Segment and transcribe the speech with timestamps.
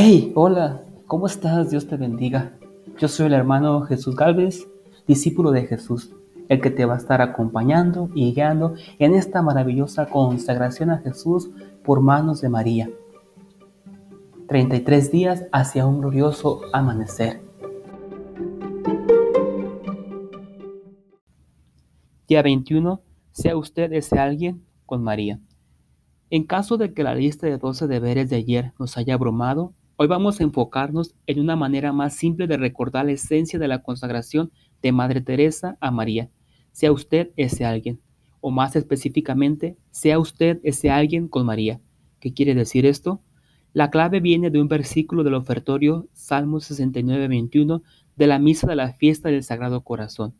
[0.00, 1.70] Hey, hola, ¿cómo estás?
[1.70, 2.56] Dios te bendiga.
[2.98, 4.68] Yo soy el hermano Jesús Galvez,
[5.08, 6.14] discípulo de Jesús,
[6.48, 11.50] el que te va a estar acompañando y guiando en esta maravillosa consagración a Jesús
[11.82, 12.88] por manos de María.
[14.46, 17.42] 33 días hacia un glorioso amanecer.
[22.28, 23.00] Día 21.
[23.32, 25.40] Sea usted ese alguien con María.
[26.30, 30.06] En caso de que la lista de 12 deberes de ayer nos haya abrumado, hoy
[30.06, 34.52] vamos a enfocarnos en una manera más simple de recordar la esencia de la consagración
[34.80, 36.30] de Madre Teresa a María.
[36.70, 38.00] Sea usted ese alguien,
[38.40, 41.80] o más específicamente, sea usted ese alguien con María.
[42.20, 43.22] ¿Qué quiere decir esto?
[43.72, 47.82] La clave viene de un versículo del ofertorio Salmo 69, 21
[48.14, 50.32] de la misa de la fiesta del Sagrado Corazón.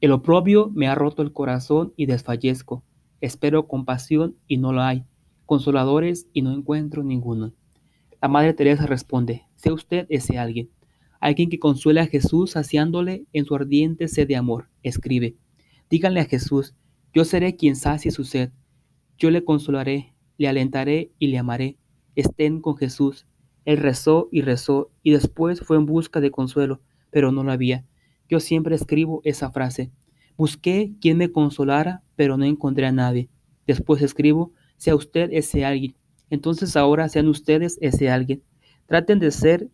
[0.00, 2.82] El oprobio me ha roto el corazón y desfallezco.
[3.20, 5.04] Espero compasión y no la hay,
[5.44, 7.52] consoladores y no encuentro ninguno.
[8.22, 10.70] La Madre Teresa responde, sea usted ese alguien,
[11.20, 14.70] alguien que consuele a Jesús saciándole en su ardiente sed de amor.
[14.82, 15.36] Escribe,
[15.90, 16.74] díganle a Jesús,
[17.12, 18.50] yo seré quien sacie su sed,
[19.18, 21.78] yo le consolaré, le alentaré y le amaré.
[22.14, 23.26] Estén con Jesús.
[23.64, 26.80] Él rezó y rezó y después fue en busca de consuelo,
[27.10, 27.84] pero no lo había.
[28.28, 29.90] Yo siempre escribo esa frase.
[30.36, 33.30] Busqué quien me consolara, pero no encontré a nadie.
[33.66, 35.96] Después escribo, sea usted ese alguien.
[36.30, 38.42] Entonces ahora sean ustedes ese alguien.
[38.86, 39.68] Traten de ser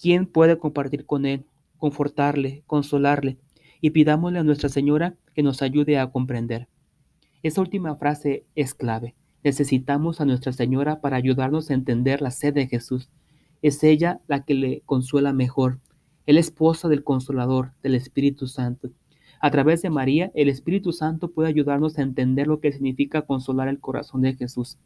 [0.00, 1.44] quien puede compartir con él,
[1.76, 3.38] confortarle, consolarle,
[3.80, 6.68] y pidámosle a Nuestra Señora que nos ayude a comprender.
[7.42, 9.14] Esa última frase es clave.
[9.44, 13.08] Necesitamos a Nuestra Señora para ayudarnos a entender la sed de Jesús.
[13.62, 15.78] Es ella la que le consuela mejor.
[16.26, 18.90] Es la esposa del Consolador, del Espíritu Santo.
[19.40, 23.68] A través de María, el Espíritu Santo puede ayudarnos a entender lo que significa consolar
[23.68, 24.78] el corazón de Jesús.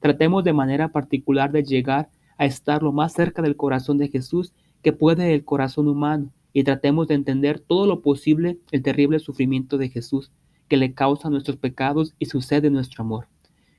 [0.00, 4.52] Tratemos de manera particular de llegar a estar lo más cerca del corazón de Jesús
[4.82, 9.76] que puede el corazón humano y tratemos de entender todo lo posible el terrible sufrimiento
[9.76, 10.30] de Jesús
[10.68, 13.26] que le causa nuestros pecados y sucede nuestro amor.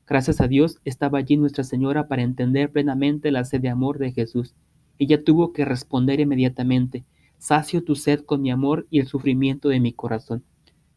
[0.08, 4.12] Gracias a Dios estaba allí Nuestra Señora para entender plenamente la sed de amor de
[4.12, 4.56] Jesús.
[4.98, 7.06] Ella tuvo que responder inmediatamente,
[7.38, 10.44] sacio tu sed con mi amor y el sufrimiento de mi corazón.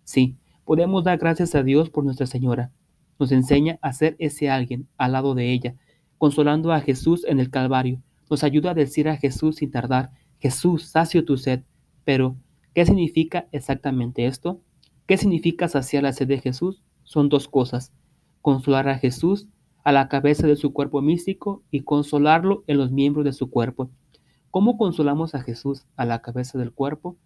[0.03, 2.73] Sí, podemos dar gracias a Dios por Nuestra Señora.
[3.23, 5.77] Nos enseña a ser ese alguien al lado de ella,
[6.19, 8.03] consolando a Jesús en el Calvario.
[8.29, 10.11] Nos ayuda a decir a Jesús sin tardar,
[10.41, 11.63] Jesús, sacio tu sed.
[12.05, 12.35] Pero,
[12.75, 14.61] ¿qué significa exactamente esto?
[15.07, 16.83] ¿Qué significa saciar la sed de Jesús?
[17.05, 17.93] Son dos cosas.
[18.41, 19.47] Consolar a Jesús
[19.85, 23.89] a la cabeza de su cuerpo místico y consolarlo en los miembros de su cuerpo.
[24.51, 27.17] ¿Cómo consolamos a Jesús a la cabeza del cuerpo?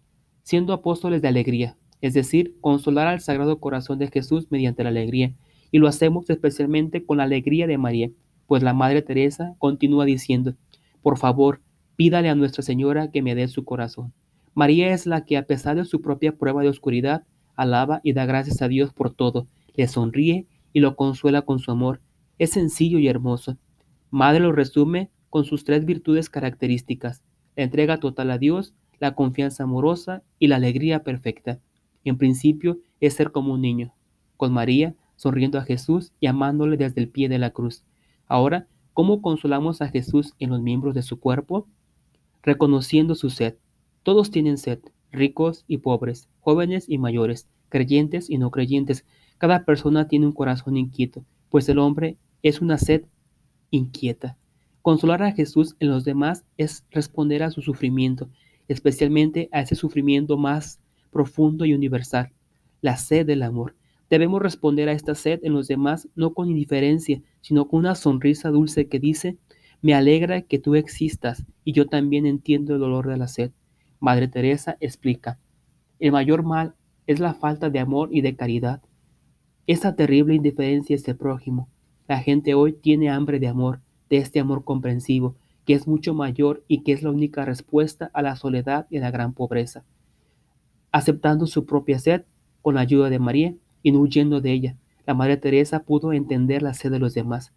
[0.43, 5.33] Siendo apóstoles de alegría, es decir, consolar al Sagrado Corazón de Jesús mediante la alegría,
[5.71, 8.09] y lo hacemos especialmente con la alegría de María,
[8.47, 10.55] pues la Madre Teresa continúa diciendo,
[11.01, 11.61] por favor,
[11.95, 14.13] pídale a Nuestra Señora que me dé su corazón.
[14.53, 17.23] María es la que, a pesar de su propia prueba de oscuridad,
[17.55, 21.71] alaba y da gracias a Dios por todo, le sonríe y lo consuela con su
[21.71, 22.01] amor.
[22.39, 23.57] Es sencillo y hermoso.
[24.09, 27.23] Madre lo resume con sus tres virtudes características,
[27.55, 31.59] la entrega total a Dios, la confianza amorosa y la alegría perfecta.
[32.03, 33.93] En principio es ser como un niño,
[34.37, 37.83] con María, sonriendo a Jesús y amándole desde el pie de la cruz.
[38.27, 41.67] Ahora, ¿cómo consolamos a Jesús en los miembros de su cuerpo?
[42.41, 43.55] Reconociendo su sed.
[44.03, 44.79] Todos tienen sed,
[45.11, 49.05] ricos y pobres, jóvenes y mayores, creyentes y no creyentes.
[49.37, 53.03] Cada persona tiene un corazón inquieto, pues el hombre es una sed
[53.71, 54.37] inquieta.
[54.81, 58.29] Consolar a Jesús en los demás es responder a su sufrimiento,
[58.67, 60.79] especialmente a ese sufrimiento más
[61.11, 62.31] profundo y universal,
[62.81, 63.75] la sed del amor.
[64.09, 68.49] Debemos responder a esta sed en los demás no con indiferencia, sino con una sonrisa
[68.49, 69.37] dulce que dice,
[69.81, 73.51] me alegra que tú existas y yo también entiendo el dolor de la sed.
[73.99, 75.39] Madre Teresa explica,
[75.99, 76.75] el mayor mal
[77.05, 78.81] es la falta de amor y de caridad.
[79.65, 81.67] Esa terrible indiferencia es el prójimo.
[82.07, 86.63] La gente hoy tiene hambre de amor, de este amor comprensivo, que es mucho mayor
[86.69, 89.83] y que es la única respuesta a la soledad y a la gran pobreza.
[90.91, 92.23] Aceptando su propia sed
[92.61, 93.53] con la ayuda de María
[93.87, 94.75] y no huyendo de ella,
[95.05, 97.53] la Madre Teresa pudo entender la sed de los demás,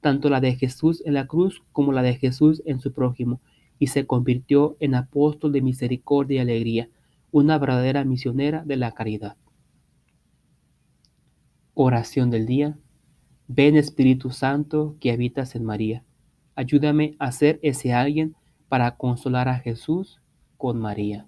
[0.00, 3.42] tanto la de Jesús en la cruz como la de Jesús en su prójimo,
[3.78, 6.88] y se convirtió en apóstol de misericordia y alegría,
[7.32, 9.36] una verdadera misionera de la caridad.
[11.74, 12.78] Oración del día
[13.46, 16.02] Ven Espíritu Santo que habitas en María.
[16.54, 18.36] Ayúdame a ser ese alguien
[18.70, 20.22] para consolar a Jesús
[20.56, 21.26] con María.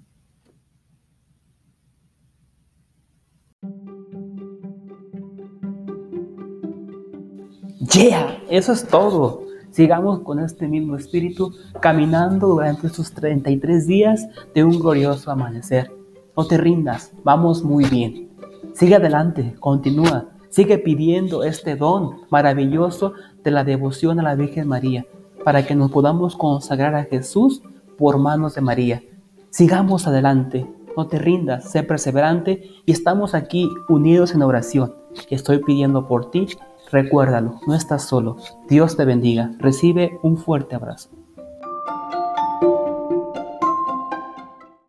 [7.92, 9.42] Yeah, eso es todo.
[9.70, 15.92] Sigamos con este mismo espíritu caminando durante estos 33 días de un glorioso amanecer.
[16.36, 18.30] No te rindas, vamos muy bien.
[18.74, 23.12] Sigue adelante, continúa, sigue pidiendo este don maravilloso
[23.44, 25.06] de la devoción a la Virgen María
[25.44, 27.62] para que nos podamos consagrar a Jesús
[27.98, 29.02] por manos de María.
[29.50, 30.66] Sigamos adelante,
[30.96, 34.94] no te rindas, sé perseverante y estamos aquí unidos en oración.
[35.30, 36.46] Estoy pidiendo por ti
[36.90, 38.36] Recuérdalo, no estás solo.
[38.68, 39.52] Dios te bendiga.
[39.58, 41.10] Recibe un fuerte abrazo.